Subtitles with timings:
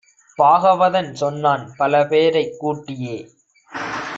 [0.39, 3.17] பாகவதன் சொன்னான் பலபேரைக் கூட்டியே!